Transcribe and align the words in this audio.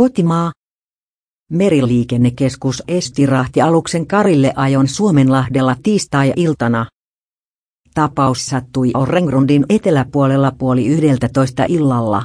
Kotimaa. 0.00 0.52
Meriliikennekeskus 1.50 2.82
esti 2.88 3.26
aluksen 3.62 4.06
Karille 4.06 4.52
ajon 4.56 4.88
Suomenlahdella 4.88 5.76
tiistai-iltana. 5.82 6.86
Tapaus 7.94 8.46
sattui 8.46 8.90
Orrengrundin 8.94 9.64
eteläpuolella 9.68 10.52
puoli 10.58 10.86
yhdeltä 10.86 11.28
toista 11.32 11.64
illalla. 11.68 12.22